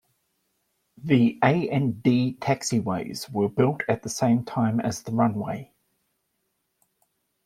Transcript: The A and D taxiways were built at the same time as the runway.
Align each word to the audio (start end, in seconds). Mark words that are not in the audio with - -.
The 0.97 1.37
A 1.43 1.69
and 1.69 2.01
D 2.01 2.33
taxiways 2.41 3.29
were 3.31 3.47
built 3.47 3.83
at 3.87 4.01
the 4.01 4.09
same 4.09 4.43
time 4.43 4.79
as 4.79 5.03
the 5.03 5.11
runway. 5.11 5.73